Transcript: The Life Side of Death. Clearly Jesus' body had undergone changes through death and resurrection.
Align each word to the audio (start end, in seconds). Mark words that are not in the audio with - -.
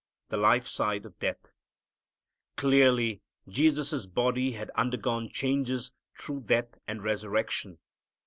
The 0.29 0.37
Life 0.37 0.65
Side 0.67 1.05
of 1.05 1.19
Death. 1.19 1.51
Clearly 2.57 3.21
Jesus' 3.47 4.07
body 4.07 4.53
had 4.53 4.71
undergone 4.71 5.29
changes 5.29 5.91
through 6.17 6.39
death 6.45 6.73
and 6.87 7.03
resurrection. 7.03 7.77